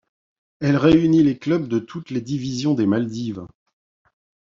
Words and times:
Elle 0.61 0.77
réunit 0.77 1.21
les 1.21 1.37
clubs 1.37 1.67
de 1.67 1.77
toutes 1.77 2.09
les 2.09 2.21
divisions 2.21 2.73
des 2.73 2.87
Maldives. 2.87 3.45